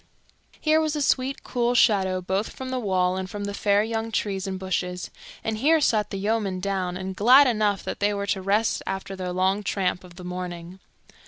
[0.59, 4.11] Here was a sweet cool shadow both from the wall and from the fair young
[4.11, 5.11] trees and bushes,
[5.43, 9.31] and here sat the yeomen down, and glad enough they were to rest after their
[9.31, 10.79] long tramp of the morning.